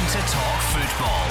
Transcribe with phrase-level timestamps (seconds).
[0.00, 1.26] time to talk football.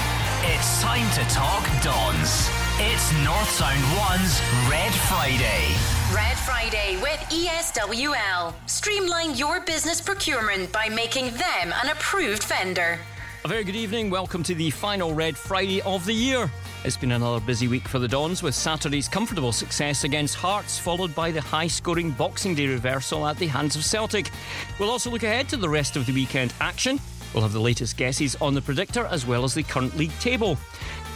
[0.54, 2.48] It's time to talk Dons.
[2.78, 5.74] It's North Sound 1's Red Friday.
[6.14, 8.54] Red Friday with ESWL.
[8.66, 12.98] Streamline your business procurement by making them an approved vendor.
[13.44, 14.08] A very good evening.
[14.08, 16.48] Welcome to the final Red Friday of the year.
[16.84, 21.14] It's been another busy week for the Dons with Saturday's comfortable success against Hearts, followed
[21.14, 24.30] by the high scoring Boxing Day reversal at the hands of Celtic.
[24.78, 27.00] We'll also look ahead to the rest of the weekend action.
[27.32, 30.58] We'll have the latest guesses on the predictor as well as the current league table.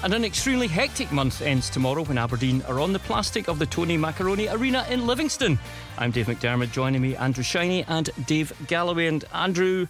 [0.05, 3.64] And an extremely hectic month ends tomorrow when Aberdeen are on the plastic of the
[3.64, 5.58] Tony Macaroni Arena in Livingston.
[5.96, 9.06] I'm Dave McDermott, joining me, Andrew Shiney and Dave Galloway.
[9.06, 9.86] And Andrew,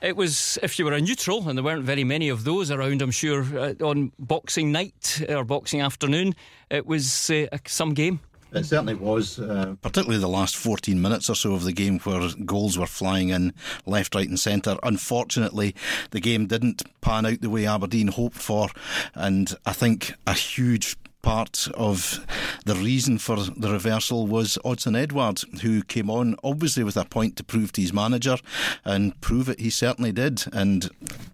[0.00, 3.02] it was, if you were a neutral, and there weren't very many of those around,
[3.02, 6.34] I'm sure, uh, on Boxing night or Boxing afternoon,
[6.70, 8.20] it was uh, some game.
[8.52, 12.28] It certainly was, uh, particularly the last 14 minutes or so of the game where
[12.44, 13.52] goals were flying in
[13.86, 14.76] left, right, and centre.
[14.82, 15.74] Unfortunately,
[16.10, 18.68] the game didn't pan out the way Aberdeen hoped for,
[19.14, 22.24] and I think a huge part of
[22.64, 27.36] the reason for the reversal was Odsonne Edouard, who came on obviously with a point
[27.36, 28.36] to prove to his manager
[28.84, 30.44] and prove it he certainly did.
[30.52, 30.88] And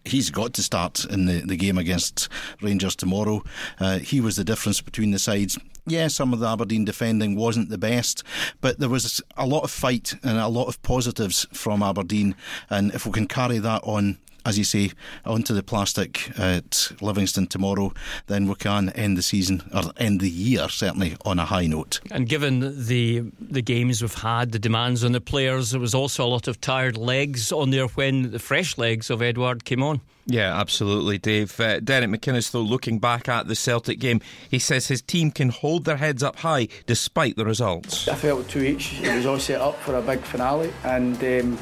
[0.05, 2.29] he's got to start in the, the game against
[2.61, 3.43] Rangers tomorrow.
[3.79, 7.69] Uh, he was the difference between the sides yeah, some of the Aberdeen defending wasn't
[7.69, 8.25] the best,
[8.61, 12.35] but there was a lot of fight and a lot of positives from Aberdeen.
[12.69, 14.93] And if we can carry that on as you say,
[15.25, 17.93] onto the plastic at Livingston tomorrow,
[18.29, 22.01] then we can end the season or end the year certainly on a high note.
[22.11, 26.25] And given the the games we've had, the demands on the players, there was also
[26.25, 30.01] a lot of tired legs on there when the fresh legs of Edouard came on.
[30.29, 31.59] Yeah, absolutely, Dave.
[31.61, 35.51] Uh, Derek McInnes, though, looking back at the Celtic game, he says his team can
[35.51, 38.09] hold their heads up high despite the results.
[38.09, 39.01] I felt two each.
[39.01, 41.59] It was all set up for a big finale, and um,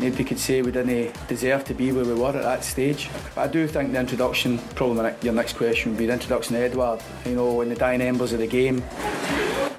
[0.00, 3.10] nobody could say we didn't deserve to be where we were at that stage.
[3.34, 6.62] But I do think the introduction, probably your next question would be the introduction of
[6.62, 8.82] Edouard, You know, in the dying embers of the game,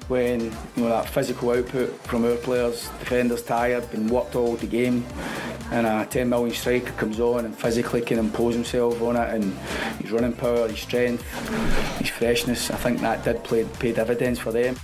[0.08, 0.50] when you
[0.82, 5.06] know that physical output from our players, defenders tired, been worked all the game,
[5.70, 9.56] and a 10 million striker comes on and physically can impose himself on it, and
[10.00, 11.22] his running power, his strength,
[11.98, 12.70] his freshness.
[12.72, 14.76] I think that did play pay dividends for them.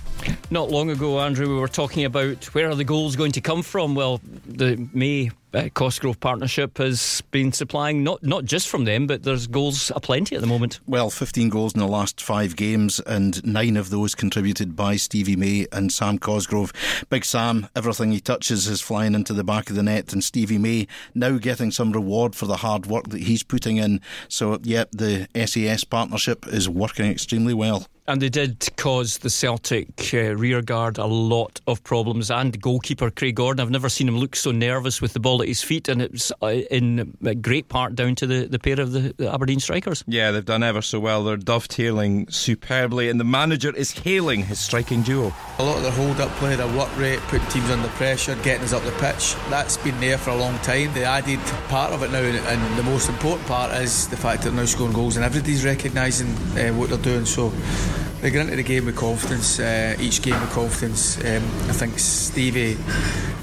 [0.49, 3.61] Not long ago, Andrew, we were talking about where are the goals going to come
[3.61, 3.95] from.
[3.95, 9.23] Well, the May uh, Cosgrove partnership has been supplying not not just from them, but
[9.23, 10.79] there's goals aplenty at the moment.
[10.87, 15.35] Well, 15 goals in the last five games, and nine of those contributed by Stevie
[15.35, 16.71] May and Sam Cosgrove.
[17.09, 20.57] Big Sam, everything he touches is flying into the back of the net, and Stevie
[20.57, 23.99] May now getting some reward for the hard work that he's putting in.
[24.29, 27.87] So, yep, the SAS partnership is working extremely well.
[28.09, 32.31] And they did cause the Celtic uh, rearguard a lot of problems.
[32.31, 35.49] And goalkeeper Craig Gordon, I've never seen him look so nervous with the ball at
[35.49, 35.89] his feet.
[35.89, 39.59] And it's uh, in great part down to the, the pair of the, the, Aberdeen
[39.59, 40.05] strikers.
[40.07, 41.25] Yeah, they've done ever so well.
[41.25, 43.09] They're dovetailing superbly.
[43.09, 45.33] And the manager is hailing his striking duo.
[45.59, 48.63] A lot of their hold up play, their work rate, putting teams under pressure, getting
[48.63, 49.35] us up the pitch.
[49.49, 50.93] That's been there for a long time.
[50.93, 54.51] They added part of it now, and the most important part, is the fact that
[54.51, 57.25] they're now scoring goals and everybody's recognising uh, what they're doing.
[57.25, 57.51] So
[58.21, 61.17] they get into the game with confidence, uh, each game with confidence.
[61.23, 62.73] Um, I think Stevie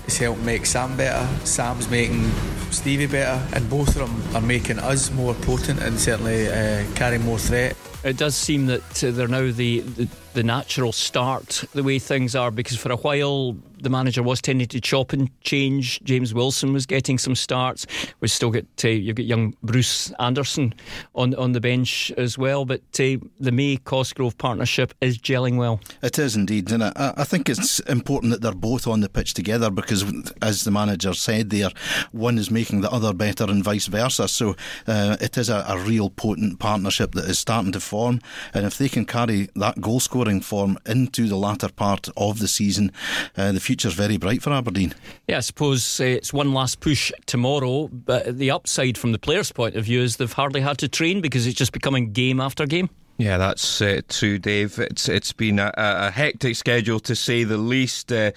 [0.05, 2.31] has helped make Sam better, Sam's making
[2.71, 7.25] Stevie better, and both of them are making us more potent and certainly uh, carrying
[7.25, 7.77] more threat.
[8.04, 12.37] It does seem that uh, they're now the, the, the natural start, the way things
[12.37, 16.03] are, because for a while the manager was tending to chop and change.
[16.03, 17.87] James Wilson was getting some starts.
[18.20, 20.75] We still get uh, you've got young Bruce Anderson
[21.14, 22.64] on on the bench as well.
[22.64, 25.81] But uh, the May Cosgrove partnership is gelling well.
[26.03, 29.34] It is indeed, and I, I, think it's important that they're both on the pitch
[29.34, 30.04] together because,
[30.43, 31.70] as the manager said, there
[32.12, 34.26] one is making the other better and vice versa.
[34.28, 34.56] So
[34.87, 38.78] uh, it is a, a real potent partnership that is starting to form, and if
[38.78, 42.91] they can carry that goal scoring form into the latter part of the season,
[43.37, 44.94] uh, the future future's very bright for Aberdeen.
[45.27, 49.52] Yeah, I suppose uh, it's one last push tomorrow, but the upside from the players'
[49.52, 52.67] point of view is they've hardly had to train because it's just becoming game after
[52.67, 52.88] game.
[53.16, 54.78] Yeah, that's uh, true, Dave.
[54.81, 58.11] It's it's been a, a, hectic schedule to say the least.
[58.11, 58.32] Uh,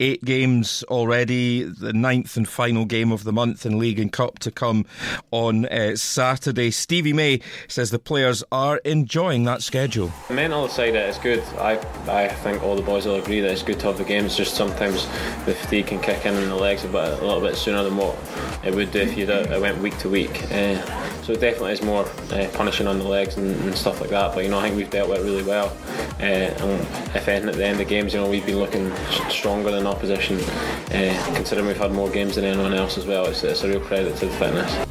[0.00, 1.64] eight games already.
[1.64, 4.86] The ninth and final game of the month in League and Cup to come
[5.32, 6.70] on uh, Saturday.
[6.70, 10.10] Stevie May says the players are enjoying that schedule.
[10.28, 11.42] The mental side it is good.
[11.58, 11.72] I
[12.08, 14.34] I think all the boys will agree that it's good to have the games.
[14.34, 15.04] Just sometimes
[15.44, 17.98] the fatigue can kick in in the legs a bit a little bit sooner than
[17.98, 18.16] what
[18.64, 20.50] it would do if you it went week to week.
[20.50, 24.10] Uh, so it definitely is more uh, punishing on the legs and, and stuff like
[24.10, 24.34] that.
[24.34, 25.76] But you know, I think we've dealt with it really well.
[26.18, 26.80] Uh, and
[27.14, 28.92] if anything, at the end of games, you know, we've been looking
[29.28, 30.38] stronger than opposition.
[30.38, 33.80] Uh, considering we've had more games than anyone else as well, it's, it's a real
[33.80, 34.86] credit to the fitness.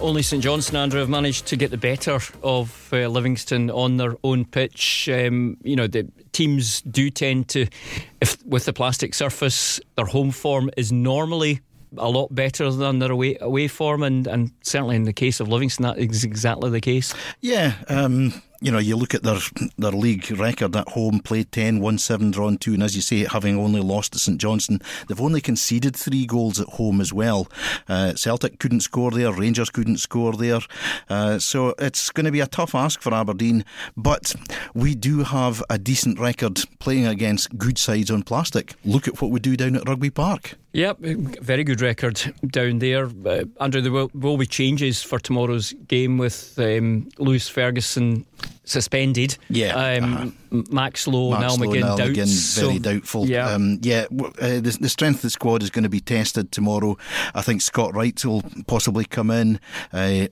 [0.00, 4.16] only St Johnstone, Andrew, have managed to get the better of uh, Livingston on their
[4.22, 5.08] own pitch.
[5.08, 7.66] Um, you know, the teams do tend to,
[8.20, 11.60] if with the plastic surface, their home form is normally
[11.96, 15.48] a lot better than their away away form, and, and certainly in the case of
[15.48, 17.14] Livingston, that is exactly the case.
[17.40, 19.38] Yeah, um, you know, you look at their
[19.76, 23.24] their league record at home, played 10, won 7, drawn 2, and as you say,
[23.24, 27.48] having only lost to St Johnstone, they've only conceded three goals at home as well.
[27.88, 30.60] Uh, Celtic couldn't score there, Rangers couldn't score there.
[31.08, 33.64] Uh, so it's going to be a tough ask for Aberdeen,
[33.96, 34.34] but
[34.74, 38.74] we do have a decent record playing against good sides on plastic.
[38.84, 40.56] Look at what we do down at Rugby Park.
[40.72, 43.06] Yep, very good record down there.
[43.06, 48.26] Uh, Andrew, there will, will, be changes for tomorrow's game with um, Lewis Ferguson
[48.64, 49.38] suspended.
[49.48, 49.74] Yeah.
[49.74, 50.62] Um, uh-huh.
[50.70, 53.26] Max Lowe, Max Niall McGinn, Niall doubts, very so, doubtful.
[53.26, 53.48] Yeah.
[53.48, 54.04] Um, yeah.
[54.12, 56.98] Uh, the, the, strength of the squad is going to be tested tomorrow.
[57.34, 59.60] I think Scott Wright will possibly come in.
[59.90, 60.26] Uh,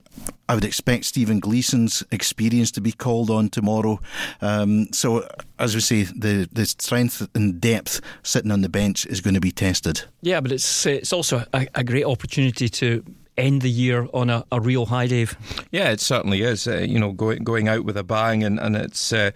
[0.49, 3.99] I would expect Stephen Gleeson's experience to be called on tomorrow.
[4.41, 5.27] Um, so,
[5.59, 9.41] as we say, the, the strength and depth sitting on the bench is going to
[9.41, 10.03] be tested.
[10.21, 13.03] Yeah, but it's it's also a, a great opportunity to
[13.37, 15.37] end the year on a, a real high, Dave.
[15.71, 16.67] Yeah, it certainly is.
[16.67, 19.31] Uh, you know, going going out with a bang, and, and it's uh,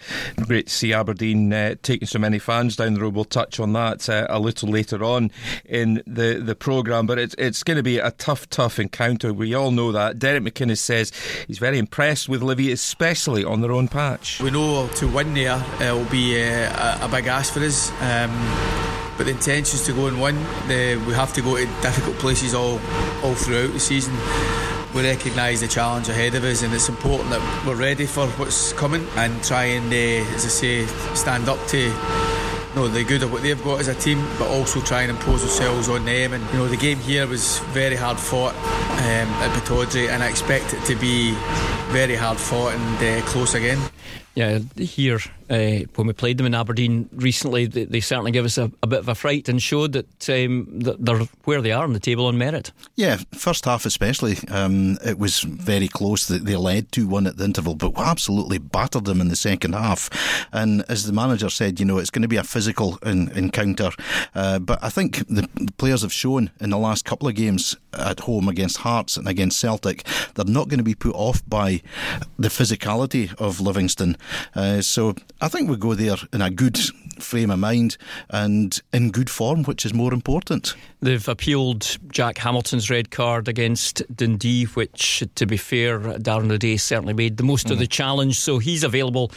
[0.47, 3.15] great to see Aberdeen uh, taking so many fans down the road.
[3.15, 5.31] We'll touch on that uh, a little later on
[5.65, 9.33] in the, the programme, but it's, it's going to be a tough, tough encounter.
[9.33, 10.19] We all know that.
[10.19, 11.11] Derek McInnes says
[11.47, 14.41] he's very impressed with Livy, especially on their own patch.
[14.41, 17.91] We know to win there uh, will be uh, a, a big ask for us.
[18.01, 20.35] Um, but the intention is to go and win.
[20.67, 22.79] The, we have to go to difficult places all
[23.23, 24.13] all throughout the season.
[24.93, 28.73] We recognise the challenge ahead of us, and it's important that we're ready for what's
[28.73, 30.85] coming and try and, uh, as I say,
[31.15, 34.47] stand up to you know, the good of what they've got as a team, but
[34.47, 36.33] also try and impose ourselves on them.
[36.33, 40.29] And you know, the game here was very hard fought um, at Pittodrie, and I
[40.29, 41.35] expect it to be
[41.91, 43.77] very hard fought and uh, close again.
[44.33, 48.57] Yeah, here uh, when we played them in Aberdeen recently, they, they certainly gave us
[48.57, 51.83] a, a, bit of a fright and showed that, um, that they're where they are
[51.83, 52.71] on the table on merit.
[52.95, 56.27] Yeah, first half especially, um, it was very close.
[56.27, 59.73] They led 2 1 at the interval, but we absolutely battered them in the second
[59.73, 60.09] half.
[60.53, 63.89] And as the manager said, you know, it's going to be a physical in, encounter.
[64.33, 68.21] Uh, but I think the players have shown in the last couple of games at
[68.21, 70.05] home against Hearts and against Celtic,
[70.35, 71.80] they're not going to be put off by
[72.37, 74.17] the physicality of Livingston.
[74.55, 76.77] Uh, so I think we go there in a good
[77.19, 77.97] frame of mind
[78.29, 80.75] and in good form, which is more important.
[81.01, 87.13] They've appealed Jack Hamilton's red card against Dundee, which, to be fair, Darren O'Dea certainly
[87.13, 87.71] made the most mm.
[87.71, 88.39] of the challenge.
[88.39, 89.31] So he's available,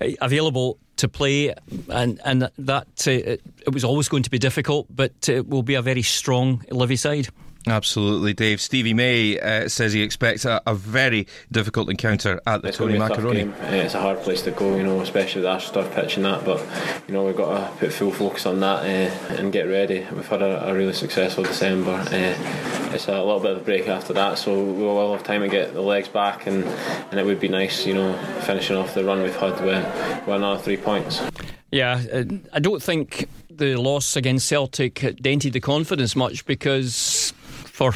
[0.00, 1.54] uh, available to play,
[1.88, 5.62] and and that uh, it, it was always going to be difficult, but it will
[5.62, 7.28] be a very strong Livy side.
[7.66, 8.60] Absolutely, Dave.
[8.60, 12.98] Stevie May uh, says he expects a, a, very difficult encounter at the it's Tony
[12.98, 13.52] Macaroni.
[13.64, 16.44] It's a hard place to go, you know, especially with Astroturf pitch and that.
[16.44, 16.66] But
[17.06, 20.06] you know, we've got to put full focus on that uh, and get ready.
[20.10, 21.92] We've had a, a really successful December.
[21.92, 25.42] Uh, it's a little bit of a break after that, so we will have time
[25.42, 28.16] to get the legs back, and, and it would be nice, you know,
[28.46, 31.20] finishing off the run we've had with, with another three points.
[31.70, 37.32] Yeah, uh, I don't think the loss against Celtic dented the confidence much because
[37.80, 37.94] for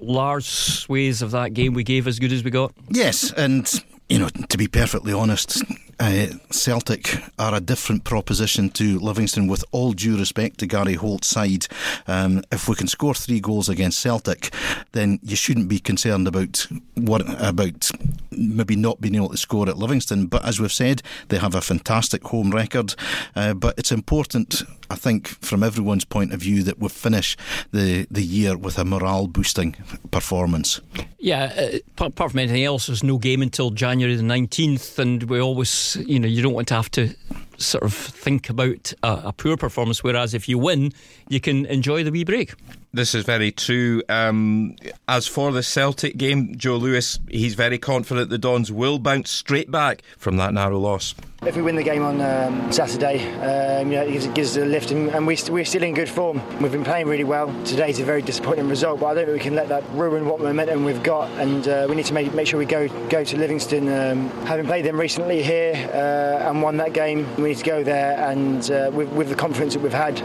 [0.00, 2.72] large swathes of that game, we gave as good as we got.
[2.88, 3.68] Yes, and
[4.08, 5.60] you know, to be perfectly honest,
[6.00, 9.46] uh, Celtic are a different proposition to Livingston.
[9.46, 11.66] With all due respect to Gary Holt's side,
[12.06, 14.52] um, if we can score three goals against Celtic,
[14.92, 17.90] then you shouldn't be concerned about what about
[18.30, 20.26] maybe not being able to score at Livingston.
[20.26, 22.94] But as we've said, they have a fantastic home record.
[23.36, 27.36] Uh, but it's important, I think, from everyone's point of view, that we finish
[27.72, 29.76] the the year with a morale boosting
[30.10, 30.80] performance.
[31.18, 35.40] Yeah, uh, apart from anything else, there's no game until January the 19th, and we
[35.40, 37.14] always, you know, you don't want to have to
[37.58, 40.92] sort of think about a, a poor performance, whereas if you win,
[41.28, 42.54] you can enjoy the wee break.
[42.94, 44.04] This is very true.
[44.08, 44.76] Um,
[45.08, 49.68] as for the Celtic game, Joe Lewis, he's very confident the Dons will bounce straight
[49.68, 51.12] back from that narrow loss.
[51.42, 54.64] If we win the game on um, Saturday, um, you know, it gives us a
[54.64, 56.40] lift, and, and we, we're still in good form.
[56.58, 57.48] We've been playing really well.
[57.64, 60.40] Today's a very disappointing result, but I don't think we can let that ruin what
[60.40, 61.28] momentum we've got.
[61.32, 63.88] And uh, we need to make, make sure we go go to Livingston.
[63.88, 67.82] Um, having played them recently here uh, and won that game, we need to go
[67.82, 70.18] there and uh, with, with, the confidence that we've had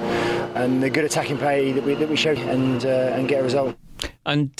[0.55, 3.43] and the good attacking play that we, that we showed and uh, and get a
[3.43, 3.75] result.
[4.29, 4.51] And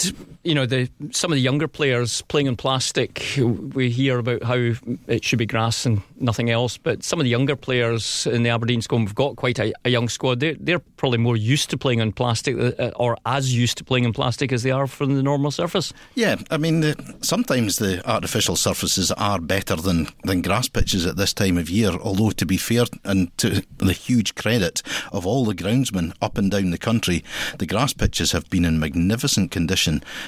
[0.42, 4.72] you know, the some of the younger players playing on plastic, we hear about how
[5.06, 6.76] it should be grass and nothing else.
[6.76, 9.90] But some of the younger players in the Aberdeen squad, we've got quite a, a
[9.90, 10.40] young squad.
[10.40, 14.06] They're, they're probably more used to playing on plastic, uh, or as used to playing
[14.06, 15.92] on plastic as they are from the normal surface.
[16.16, 21.16] Yeah, I mean, the, sometimes the artificial surfaces are better than than grass pitches at
[21.16, 21.90] this time of year.
[21.90, 26.50] Although, to be fair, and to the huge credit of all the groundsmen up and
[26.50, 27.22] down the country,
[27.58, 29.59] the grass pitches have been in magnificent condition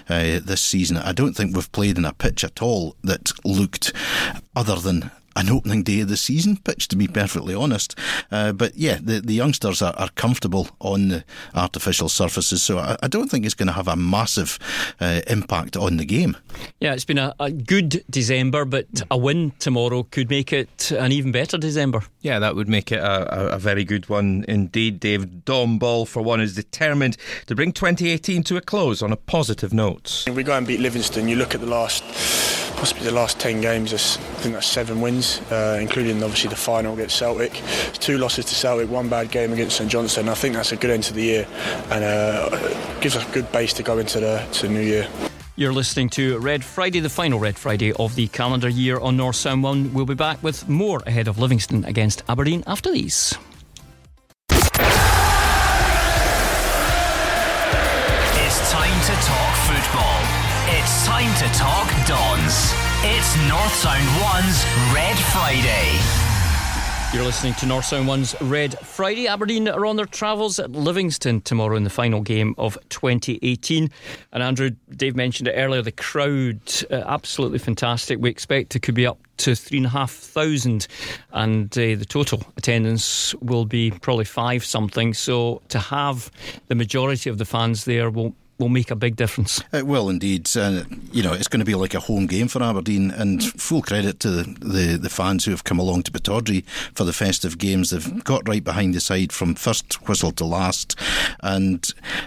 [0.08, 0.96] uh, this season.
[0.96, 3.92] I don't think we've played in a pitch at all that looked
[4.54, 7.98] other than an opening day of the season pitch, to be perfectly honest.
[8.30, 11.24] Uh, but yeah, the, the youngsters are, are, comfortable on the
[11.54, 14.58] artificial surfaces, so I, I don't think it's going to have a massive
[15.00, 16.36] uh, impact on the game.
[16.80, 21.12] Yeah, it's been a, a, good December, but a win tomorrow could make it an
[21.12, 22.02] even better December.
[22.20, 25.44] Yeah, that would make it a, a very good one indeed, Dave.
[25.44, 29.72] Dom Ball, for one, is determined to bring 2018 to a close on a positive
[29.72, 30.24] note.
[30.26, 32.02] If we go and beat Livingston, you look at the last
[32.82, 36.94] possibly the last 10 games, I think that's seven wins, uh, including obviously the final
[36.94, 37.52] against Celtic.
[37.88, 40.28] It's two losses to Celtic, one bad game against St Johnstone.
[40.28, 41.46] I think that's a good end to the year
[41.90, 42.48] and uh,
[43.00, 45.08] gives us a good base to go into the, to the new year.
[45.54, 49.36] You're listening to Red Friday, the final Red Friday of the calendar year on North
[49.36, 49.92] Sound 1.
[49.92, 53.34] We'll be back with more ahead of Livingston against Aberdeen after these.
[58.44, 60.20] It's time to talk football.
[60.78, 62.81] It's time to talk Dons.
[63.04, 65.98] It's North Sound 1's Red Friday.
[67.12, 69.26] You're listening to North Sound 1's Red Friday.
[69.26, 73.90] Aberdeen are on their travels at Livingston tomorrow in the final game of 2018.
[74.32, 76.60] And Andrew, Dave mentioned it earlier, the crowd,
[76.92, 78.20] uh, absolutely fantastic.
[78.20, 80.86] We expect it could be up to 3,500
[81.32, 85.12] and uh, the total attendance will be probably five something.
[85.12, 86.30] So to have
[86.68, 88.32] the majority of the fans there will
[88.62, 89.62] will make a big difference.
[89.72, 90.48] It will indeed.
[90.56, 93.82] Uh, you know, it's going to be like a home game for Aberdeen, and full
[93.82, 96.64] credit to the, the, the fans who have come along to Pittodrie
[96.94, 97.90] for the festive games.
[97.90, 100.98] They've got right behind the side from first whistle to last,
[101.40, 101.86] and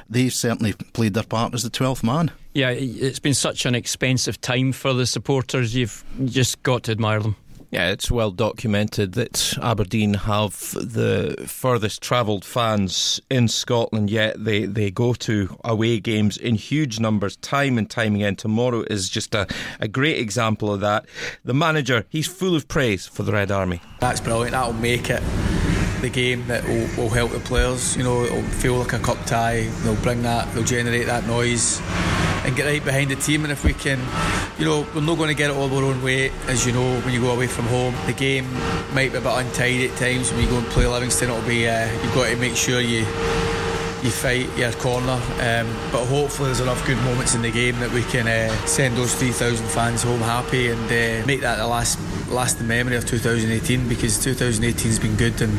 [0.10, 2.32] they've certainly played their part as the 12th man.
[2.54, 5.75] Yeah, it's been such an expensive time for the supporters.
[5.75, 7.36] You've just got to admire them.
[7.75, 14.63] Yeah, it's well documented that Aberdeen have the furthest travelled fans in Scotland, yet they,
[14.63, 18.38] they go to away games in huge numbers time and time again.
[18.38, 19.46] Tomorrow is just a,
[19.82, 21.05] a great example of that.
[21.44, 23.82] The manager, he's full of praise for the Red Army.
[24.00, 24.51] That's brilliant.
[24.51, 25.22] That'll make it
[26.00, 27.98] the game that will, will help the players.
[27.98, 29.67] You know, it'll feel like a cup tie.
[29.84, 31.82] They'll bring that, they'll generate that noise
[32.46, 33.44] and get right behind the team.
[33.44, 34.00] And if we can,
[34.60, 37.00] you know, we're not going to get it all our own way, as you know,
[37.02, 37.96] when you go away from home.
[38.06, 38.52] The game
[38.94, 41.30] might be a bit untidy at times when you go and play Livingston.
[41.30, 43.06] It'll be uh, you've got to make sure you
[44.04, 45.14] you fight your corner.
[45.42, 48.96] Um, but hopefully, there's enough good moments in the game that we can uh, send
[48.96, 52.00] those 3,000 fans home happy and uh, make that the last
[52.30, 55.54] lasting memory of 2018 because 2018 has been good and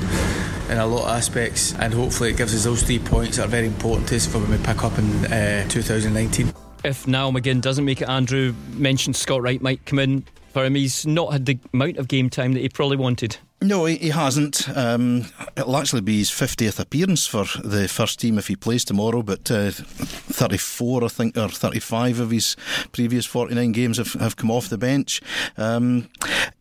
[0.70, 3.48] in a lot of aspects, and hopefully, it gives us those three points that are
[3.48, 7.60] very important to us for when we pick up in uh, 2019 if Niall McGinn
[7.60, 10.74] doesn't make it, Andrew mentioned Scott Wright might come in for him.
[10.76, 13.36] He's not had the amount of game time that he probably wanted.
[13.60, 14.68] No, he, hasn't.
[14.76, 15.26] Um,
[15.56, 19.50] it'll actually be his 50th appearance for the first team if he plays tomorrow, but
[19.50, 22.54] uh, 34, I think, or 35 of his
[22.92, 25.22] previous 49 games have, have come off the bench.
[25.56, 26.08] Um,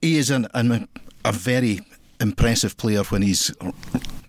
[0.02, 0.88] he is an, an,
[1.26, 1.82] a very
[2.22, 3.54] impressive player when he's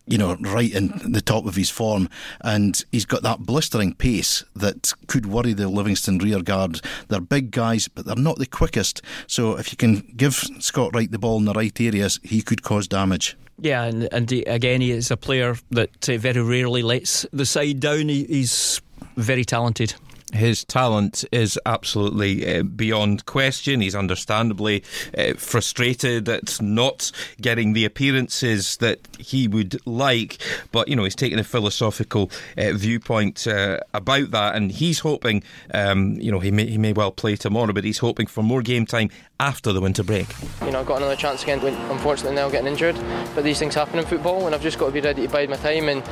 [0.06, 2.08] you know, right in the top of his form,
[2.40, 6.80] and he's got that blistering pace that could worry the Livingston rear guard.
[7.08, 9.02] They're big guys, but they're not the quickest.
[9.26, 12.62] So if you can give Scott Wright the ball in the right areas, he could
[12.62, 13.36] cause damage.
[13.58, 17.46] Yeah, and, and he, again, he is a player that uh, very rarely lets the
[17.46, 18.08] side down.
[18.08, 18.80] He, he's
[19.16, 19.94] very talented.
[20.32, 23.80] His talent is absolutely uh, beyond question.
[23.80, 24.82] He's understandably
[25.16, 30.38] uh, frustrated at not getting the appearances that he would like,
[30.72, 35.44] but you know he's taking a philosophical uh, viewpoint uh, about that, and he's hoping,
[35.72, 38.62] um, you know, he may he may well play tomorrow, but he's hoping for more
[38.62, 40.26] game time after the winter break.
[40.64, 41.60] You know, I've got another chance again.
[41.90, 42.96] Unfortunately, now getting injured,
[43.36, 45.50] but these things happen in football, and I've just got to be ready to bide
[45.50, 46.02] my time and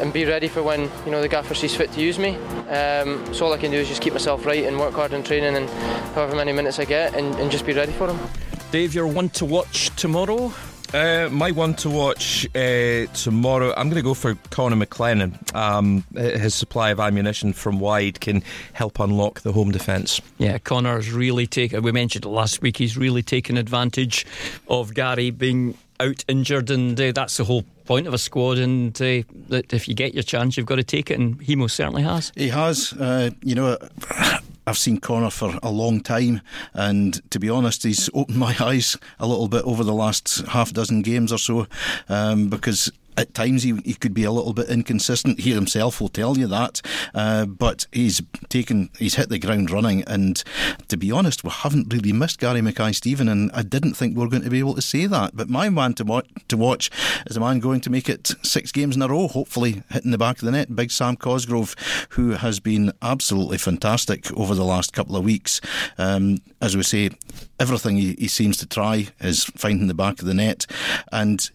[0.00, 2.36] and be ready for when you know the gaffer sees fit to use me.
[2.68, 5.22] Um, so all I can do is just keep myself right and work hard in
[5.22, 5.68] training and
[6.14, 8.18] however many minutes I get and, and just be ready for them.
[8.70, 10.52] Dave, you're one to watch tomorrow.
[10.92, 15.54] Uh, my one to watch uh, tomorrow, I'm going to go for Connor McLennan.
[15.54, 20.20] Um, his supply of ammunition from wide can help unlock the home defence.
[20.38, 21.82] Yeah, Connor's really taken.
[21.82, 22.76] We mentioned it last week.
[22.76, 24.26] He's really taken advantage
[24.66, 28.94] of Gary being out injured, and uh, that's the whole point of a squad, and
[29.02, 31.74] uh, that if you get your chance, you've got to take it, and he most
[31.74, 32.30] certainly has.
[32.36, 32.92] He has.
[32.92, 33.76] Uh, you know.
[34.66, 36.42] I've seen Connor for a long time,
[36.74, 40.72] and to be honest, he's opened my eyes a little bit over the last half
[40.72, 41.66] dozen games or so
[42.08, 45.40] um, because at times he, he could be a little bit inconsistent.
[45.40, 46.80] He himself will tell you that,
[47.14, 50.02] uh, but he's taken, he's hit the ground running.
[50.04, 50.42] And
[50.88, 54.22] to be honest, we haven't really missed Gary Mackay Steven, and I didn't think we
[54.22, 55.36] were going to be able to say that.
[55.36, 56.90] But my man to watch, to watch
[57.26, 60.18] is a man going to make it six games in a row, hopefully hitting the
[60.18, 60.74] back of the net.
[60.74, 61.74] Big Sam Cosgrove,
[62.10, 65.60] who has been absolutely fantastic over the last couple of weeks.
[65.98, 67.10] Um, as we say,
[67.60, 70.66] everything he, he seems to try is finding the back of the net,
[71.12, 71.50] and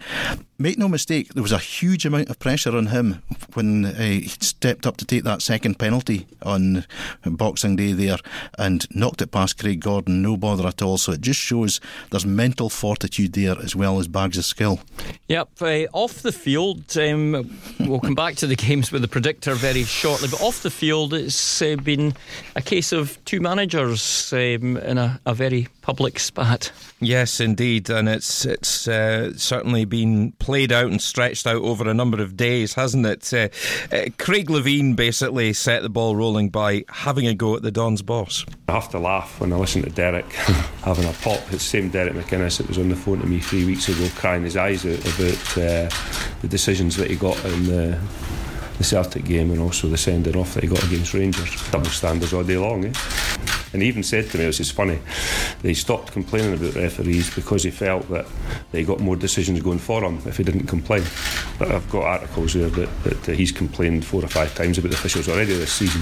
[0.57, 3.21] make no mistake, there was a huge amount of pressure on him
[3.55, 6.85] when uh, he stepped up to take that second penalty on
[7.25, 8.17] Boxing Day there
[8.57, 10.97] and knocked it past Craig Gordon, no bother at all.
[10.97, 11.81] So it just shows
[12.11, 14.79] there's mental fortitude there as well as bags of skill.
[15.27, 19.55] Yep, uh, off the field, um, we'll come back to the games with the predictor
[19.55, 22.13] very shortly, but off the field, it's uh, been
[22.55, 26.71] a case of two managers um, in a, a very public spat.
[26.99, 31.93] Yes, indeed, and it's it's uh, certainly been played out and stretched out over a
[31.93, 33.31] number of days, hasn't it?
[33.31, 33.49] Uh,
[33.95, 38.01] uh, Craig Levein basically set the ball rolling by having a go at the Don's
[38.01, 38.47] boss.
[38.67, 40.31] I have to laugh when I listen to Derek
[40.81, 41.37] having a pop.
[41.41, 44.07] It's the same Derek McInnes that was on the phone to me three weeks ago,
[44.15, 45.89] crying his eyes out about uh,
[46.41, 47.99] the decisions that he got in the
[48.77, 51.71] the Celtic game and also the sending off that he got against Rangers.
[51.71, 52.93] Double standards all day long, eh?
[53.73, 54.99] And he even said to me, which is funny,
[55.61, 58.25] he stopped complaining about referees because he felt that,
[58.71, 61.03] he got more decisions going for him if he didn't complain.
[61.59, 64.97] But I've got articles here that, that, he's complained four or five times about the
[64.97, 66.01] officials already this season.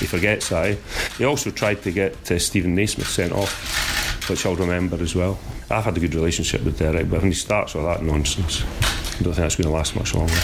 [0.00, 0.66] He forgets that.
[0.66, 0.76] Eh?
[1.16, 5.38] He also tried to get uh, Steven Naismith sent off, which I'll remember as well.
[5.70, 9.22] I've had a good relationship with Derek, but when he starts with that nonsense, I
[9.22, 10.34] don't think that's going to last much longer.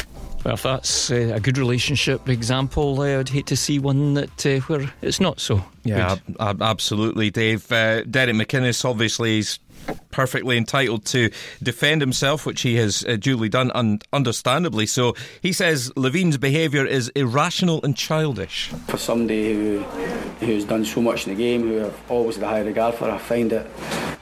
[0.48, 4.46] Well, if that's uh, a good relationship example, uh, I'd hate to see one that
[4.46, 5.62] uh, where it's not so.
[5.84, 7.70] Yeah, ab- absolutely, Dave.
[7.70, 9.58] Uh, Derek McInnes obviously is
[10.10, 11.30] perfectly entitled to
[11.62, 15.14] defend himself, which he has uh, duly done, and understandably so.
[15.40, 18.68] He says Levein's behaviour is irrational and childish.
[18.88, 19.80] For somebody who
[20.40, 23.10] who's done so much in the game, who I've always had a high regard for,
[23.10, 23.66] I find it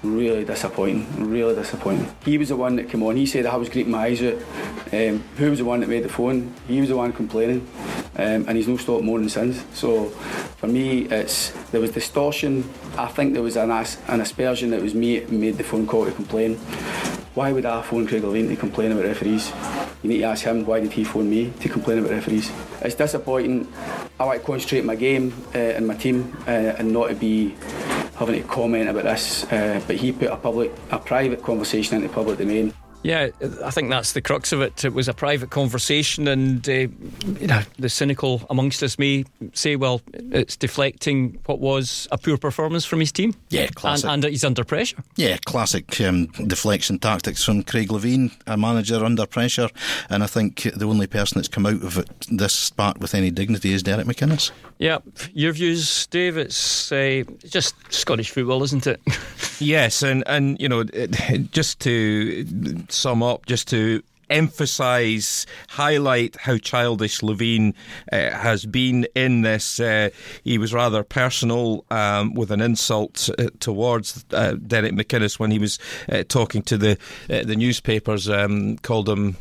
[0.03, 1.31] really disappointing.
[1.31, 2.15] Really disappointing.
[2.25, 3.17] He was the one that came on.
[3.17, 4.35] He said I was greeting my eyes out.
[4.93, 6.55] Um, who was the one that made the phone?
[6.69, 7.67] He was the one complaining,
[8.17, 9.65] um, and he's no stopped moaning since.
[9.75, 10.11] So
[10.57, 12.69] for me, it's there was distortion.
[12.97, 16.13] I think there was an, an aspersion that was me made the phone call to
[16.13, 16.57] complain.
[17.35, 19.53] Why would I phone Craig Levein to complain about referees?
[20.03, 22.51] You need to ask him why did he phone me to complain about referees.
[22.81, 23.69] It's disappointing.
[24.19, 27.57] I like to concentrate my game uh, and my team uh, and not to be
[28.17, 29.45] having to comment about this.
[29.45, 32.73] Uh, but he put a public, a private conversation into public domain.
[33.07, 33.29] Yeah,
[33.65, 34.85] I think that's the crux of it.
[34.85, 39.77] It was a private conversation, and uh, you know, the cynical amongst us may say,
[39.77, 44.11] "Well, it's deflecting what was a poor performance from his team." Yeah, classic.
[44.11, 44.97] And, and he's under pressure.
[45.15, 49.69] Yeah, classic um, deflection tactics from Craig Levein, a manager under pressure,
[50.11, 53.31] and I think the only person that's come out of it, this spat with any
[53.31, 54.51] dignity is Derek McInnes.
[54.79, 54.99] Yeah,
[55.33, 56.37] your views, Dave?
[56.37, 59.01] It's uh, just Scottish football, isn't it?
[59.61, 60.85] yes, and and you know,
[61.51, 62.47] just to
[62.89, 67.75] sum up, just to emphasise, highlight how childish Levein
[68.13, 69.79] uh, has been in this.
[69.79, 70.11] Uh,
[70.45, 75.59] he was rather personal um, with an insult uh, towards uh, Derek McInnes when he
[75.59, 75.79] was
[76.11, 76.99] uh, talking to the
[77.31, 78.29] uh, the newspapers.
[78.29, 79.37] Um, called him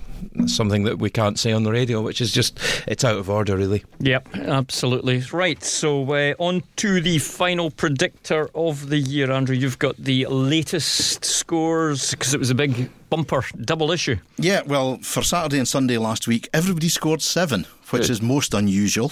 [0.48, 3.58] something that we can't say on the radio, which is just it's out of order,
[3.58, 3.84] really.
[4.00, 5.64] Yep, absolutely right.
[5.64, 9.56] So uh, on to the final predictor of the year, Andrew.
[9.56, 14.18] You've got the latest scores because it was a big bumper double issue.
[14.38, 18.12] Yeah, well, for Saturday and Sunday last week, everybody scored seven which Good.
[18.12, 19.12] is most unusual.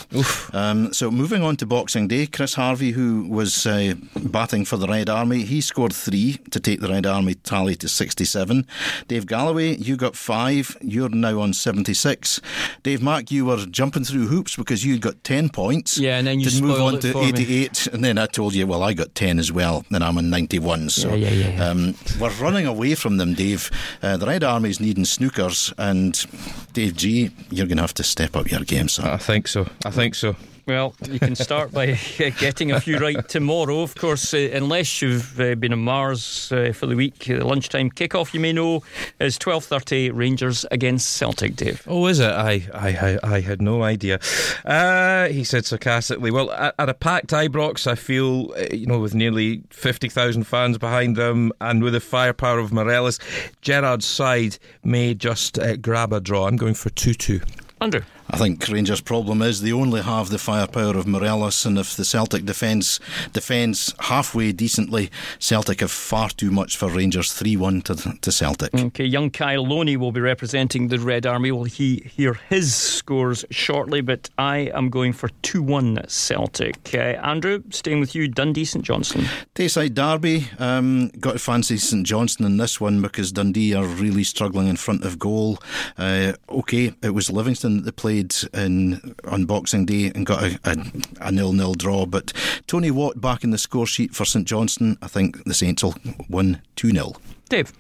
[0.54, 4.88] Um, so moving on to Boxing Day, Chris Harvey, who was uh, batting for the
[4.88, 8.66] Red Army, he scored three to take the Red Army tally to 67.
[9.08, 10.78] Dave Galloway, you got five.
[10.82, 12.42] You're now on 76.
[12.84, 15.98] Dave Mack, you were jumping through hoops because you got 10 points.
[15.98, 17.94] Yeah, and then you move on to 88, me.
[17.94, 20.90] and then I told you, well, I got 10 as well, and I'm on 91.
[20.90, 23.72] So yeah, yeah, yeah, um, we're running away from them, Dave.
[24.02, 26.26] Uh, the Red Army's needing snookers, and
[26.74, 29.08] Dave G, you're going to have to step up your game, son.
[29.08, 29.68] I think so.
[29.86, 30.36] I think so.
[30.66, 33.82] Well, you can start by getting a few right tomorrow.
[33.82, 37.92] Of course, uh, unless you've uh, been on Mars uh, for the week, the lunchtime
[37.92, 38.82] kickoff, you may know,
[39.20, 41.84] is 12.30 Rangers against Celtic, Dave.
[41.86, 42.32] Oh, is it?
[42.32, 44.20] I I, I, I had no idea.
[44.64, 46.32] Uh, he said sarcastically.
[46.32, 50.78] Well, at, at a packed Ibrox, I feel, uh, you know, with nearly 50,000 fans
[50.78, 53.20] behind them and with the firepower of Morelos,
[53.62, 56.48] Gerrard's side may just uh, grab a draw.
[56.48, 57.42] I'm going for 2 2.
[57.82, 58.02] Andrew.
[58.34, 62.04] I think Rangers' problem is they only have the firepower of Morelos, and if the
[62.04, 63.00] Celtic defence
[63.32, 68.74] defends halfway decently, Celtic have far too much for Rangers 3 1 to, to Celtic.
[68.74, 71.52] Okay, young Kyle Loney will be representing the Red Army.
[71.52, 76.90] We'll he, hear his scores shortly, but I am going for 2 1 Celtic.
[76.92, 79.26] Uh, Andrew, staying with you, Dundee St Johnstone.
[79.54, 84.24] Tayside Derby, um, got to fancy St Johnstone in this one because Dundee are really
[84.24, 85.60] struggling in front of goal.
[86.00, 88.23] Uh, okay, it was Livingston that played
[88.54, 90.76] in on Boxing Day and got a, a,
[91.22, 92.06] a nil-nil draw.
[92.06, 92.32] But
[92.68, 94.98] Tony Watt back in the score sheet for St Johnstone.
[95.02, 95.96] I think the Saints will
[96.30, 97.14] win two 0
[97.50, 97.72] Dave.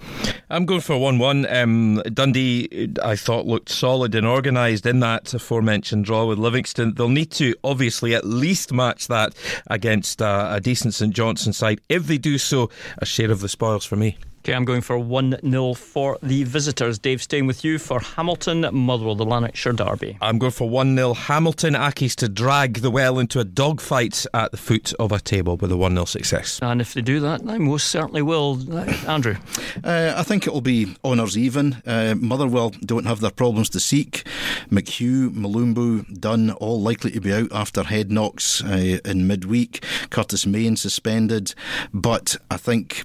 [0.49, 1.45] I'm going for 1 1.
[1.54, 6.93] Um, Dundee, I thought, looked solid and organised in that aforementioned draw with Livingston.
[6.93, 9.34] They'll need to, obviously, at least match that
[9.67, 11.82] against uh, a decent St Johnstone side.
[11.89, 14.17] If they do so, a share of the spoils for me.
[14.45, 16.99] Okay, I'm going for 1 0 for the visitors.
[16.99, 20.17] Dave, staying with you for Hamilton, Motherwell, the Lanarkshire Derby.
[20.19, 21.76] I'm going for 1 0 Hamilton.
[21.76, 25.71] Accies to drag the well into a dogfight at the foot of a table with
[25.71, 26.60] a 1 0 success.
[26.62, 28.60] And if they do that, I most certainly will.
[29.08, 29.38] Andrew?
[29.83, 31.81] Uh, I think it will be honours even.
[31.85, 34.23] Uh, Motherwell don't have their problems to seek.
[34.69, 39.83] McHugh, Mulumbu, Dunne, all likely to be out after head knocks uh, in midweek.
[40.09, 41.53] Curtis Main suspended.
[41.93, 43.03] But I think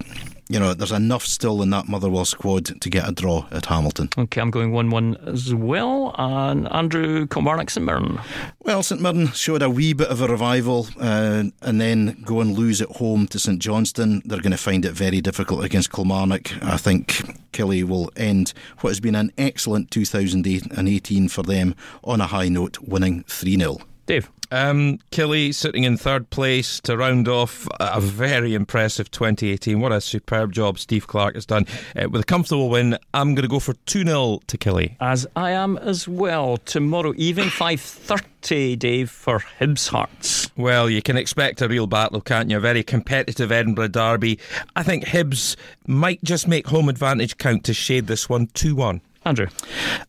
[0.49, 4.09] you know, there's enough still in that Motherwell squad to get a draw at Hamilton.
[4.17, 6.15] Okay, I'm going 1 1 as well.
[6.17, 8.19] And Andrew Kilmarnock St Mirren.
[8.63, 12.57] Well, St Mirren showed a wee bit of a revival uh, and then go and
[12.57, 14.23] lose at home to St Johnstone.
[14.25, 16.51] They're going to find it very difficult against Kilmarnock.
[16.63, 17.21] I think
[17.53, 22.79] Killie will end what has been an excellent 2018 for them on a high note,
[22.79, 23.77] winning 3 0.
[24.09, 24.31] Dave.
[24.51, 29.79] Um, Killie sitting in third place to round off a very impressive 2018.
[29.79, 31.67] What a superb job Steve Clarke has done.
[31.95, 34.95] Uh, with a comfortable win, I'm going to go for 2 0 to Killie.
[34.99, 36.57] As I am as well.
[36.57, 40.49] Tomorrow evening, 5.30, Dave, for Hibs Hearts.
[40.57, 42.57] Well, you can expect a real battle, can't you?
[42.57, 44.39] A very competitive Edinburgh derby.
[44.75, 49.01] I think Hibs might just make home advantage count to shade this one 2 1.
[49.25, 49.47] Andrew.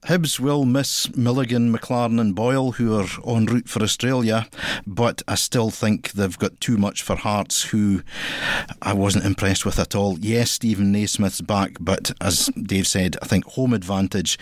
[0.05, 4.47] Hibs will miss Milligan, Maclaren, and Boyle, who are en route for Australia,
[4.87, 8.03] but I still think they've got too much for Hearts, who
[8.81, 10.19] I wasn't impressed with at all.
[10.21, 14.39] Yes, Steven Naismith's back, but as Dave said, I think home advantage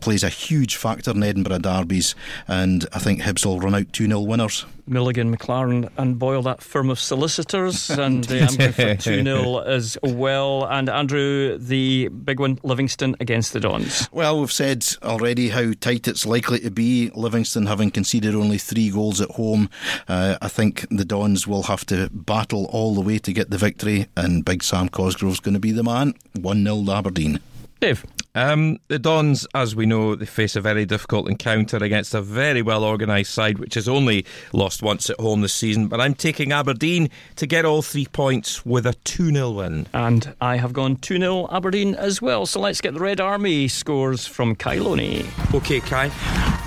[0.00, 2.14] plays a huge factor in Edinburgh derbies,
[2.46, 4.66] and I think Hibs will run out 2 0 winners.
[4.90, 7.90] Milligan, Maclaren, and Boyle, that firm of solicitors.
[7.98, 10.64] and uh, I'm going for 2 0 as well.
[10.64, 14.08] And Andrew, the big one, Livingston against the Dons.
[14.12, 17.10] Well, we've said already how tight it's likely to be.
[17.14, 19.70] Livingston having conceded only three goals at home.
[20.08, 23.58] Uh, I think the Dons will have to battle all the way to get the
[23.58, 26.14] victory, and Big Sam Cosgrove's going to be the man.
[26.34, 27.40] 1 0 Aberdeen.
[27.80, 28.04] Dave.
[28.34, 32.60] Um, the Dons, as we know, they face a very difficult encounter against a very
[32.62, 35.88] well organised side, which has only lost once at home this season.
[35.88, 39.86] But I'm taking Aberdeen to get all three points with a 2 0 win.
[39.94, 42.46] And I have gone 2 0 Aberdeen as well.
[42.46, 45.24] So let's get the Red Army scores from Kai Loney.
[45.54, 46.10] Okay, Kai,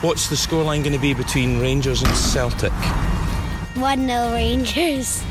[0.01, 2.73] what's the scoreline going to be between Rangers and Celtic?
[3.75, 5.23] 1 0 Rangers.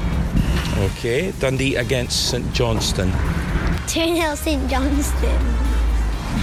[0.79, 3.13] Okay, Dundee against St Johnstone.
[3.89, 5.47] 2 0 St Johnstone.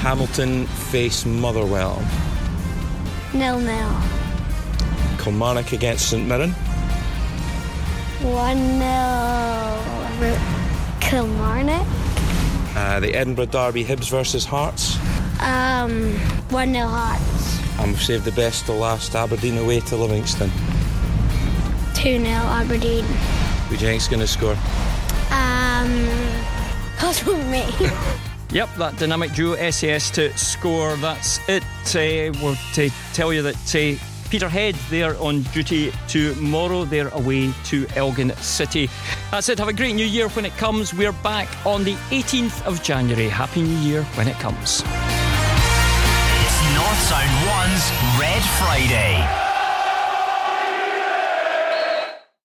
[0.02, 2.02] Hamilton face Motherwell.
[3.34, 3.92] Nil nil.
[5.18, 6.52] Kilmarnock against St Mirren.
[8.22, 10.40] 1 0
[11.00, 11.88] Kilmarnock.
[12.76, 14.98] Uh, the Edinburgh Derby Hibs versus Hearts.
[15.42, 16.14] Um,
[16.50, 17.80] 1 0 Hearts.
[17.80, 20.52] And we've saved the best to last Aberdeen away to Livingston.
[21.96, 23.06] 2 0 Aberdeen.
[23.06, 24.58] Who do you think's going to score?
[25.32, 26.08] Um,
[27.50, 27.66] Me.
[28.52, 30.96] Yep, that dynamic duo SAS to score.
[30.98, 31.64] That's it.
[31.96, 32.58] Uh, we'll
[33.14, 33.98] tell you that uh,
[34.30, 36.84] Peterhead, they're on duty tomorrow.
[36.86, 38.90] They're away to Elgin City.
[39.32, 39.60] That's it.
[39.60, 40.94] Have a great new year when it comes.
[40.94, 43.30] We're back on the 18th of January.
[43.30, 44.84] Happy New Year when it comes.
[46.42, 49.49] It's North Sound 1's Red Friday.